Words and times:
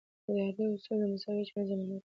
اداري 0.27 0.63
اصول 0.75 0.97
د 1.01 1.03
مساوي 1.11 1.43
چلند 1.49 1.67
ضمانت 1.69 2.01
کوي. 2.03 2.07